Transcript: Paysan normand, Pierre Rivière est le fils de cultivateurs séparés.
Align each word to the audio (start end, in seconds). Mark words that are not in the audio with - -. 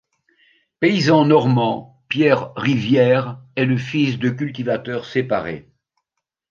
Paysan 0.79 1.25
normand, 1.25 2.01
Pierre 2.09 2.53
Rivière 2.55 3.39
est 3.55 3.65
le 3.65 3.77
fils 3.77 4.17
de 4.17 4.31
cultivateurs 4.31 5.05
séparés. 5.05 5.69